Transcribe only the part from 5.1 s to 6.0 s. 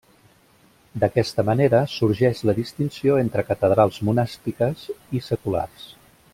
i seculars.